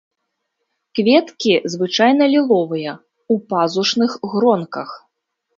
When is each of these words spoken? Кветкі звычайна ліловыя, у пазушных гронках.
Кветкі 0.99 1.53
звычайна 1.75 2.23
ліловыя, 2.33 2.91
у 3.35 3.39
пазушных 3.53 4.11
гронках. 4.33 4.89